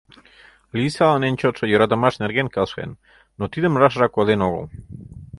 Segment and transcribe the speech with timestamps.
[0.77, 2.91] Лийсалан эн чотшо йӧратымаш нерген келшен,
[3.37, 4.65] но тидым рашыжак ойлен огыл.